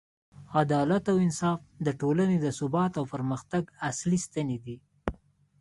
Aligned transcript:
عدالت 0.61 1.03
او 1.11 1.17
انصاف 1.25 1.59
د 1.85 1.87
ټولنې 2.01 2.37
د 2.41 2.47
ثبات 2.59 2.91
او 2.99 3.05
پرمختګ 3.13 3.63
اصلي 3.89 4.19
ستنې 4.25 4.57
دي. 4.65 4.77